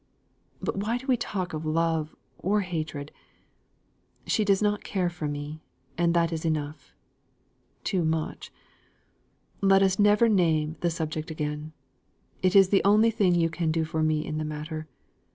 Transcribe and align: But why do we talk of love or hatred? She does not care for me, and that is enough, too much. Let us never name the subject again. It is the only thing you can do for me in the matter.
But 0.59 0.77
why 0.77 0.97
do 0.97 1.05
we 1.05 1.15
talk 1.15 1.53
of 1.53 1.63
love 1.63 2.15
or 2.39 2.61
hatred? 2.61 3.11
She 4.25 4.43
does 4.43 4.59
not 4.59 4.83
care 4.83 5.11
for 5.11 5.27
me, 5.27 5.61
and 5.95 6.15
that 6.15 6.33
is 6.33 6.43
enough, 6.43 6.95
too 7.83 8.03
much. 8.03 8.51
Let 9.61 9.83
us 9.83 9.99
never 9.99 10.27
name 10.27 10.75
the 10.79 10.89
subject 10.89 11.29
again. 11.29 11.73
It 12.41 12.55
is 12.55 12.69
the 12.69 12.83
only 12.83 13.11
thing 13.11 13.35
you 13.35 13.51
can 13.51 13.71
do 13.71 13.85
for 13.85 14.01
me 14.01 14.25
in 14.25 14.39
the 14.39 14.43
matter. 14.43 14.87